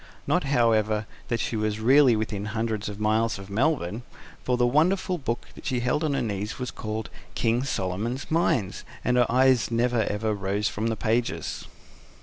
[0.25, 4.01] Not, however, that she was really within hundreds of miles of Melbourne;
[4.43, 8.83] for the wonderful book that she held on her knee was called KING SOLOMON'S MINES,
[9.05, 10.03] and her eyes never
[10.33, 11.67] rose from the pages.